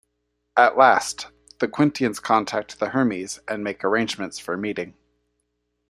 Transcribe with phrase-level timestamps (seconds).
[0.57, 1.27] At last,
[1.59, 4.95] the Quintans contact the "Hermes" and make arrangements for a meeting.